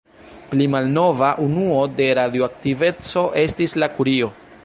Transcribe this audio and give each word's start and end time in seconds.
Pli 0.53 0.65
malnova 0.75 1.27
unuo 1.43 1.83
de 1.99 2.07
radioaktiveco 2.21 3.25
estis 3.45 3.79
la 3.85 3.93
kurio. 3.99 4.35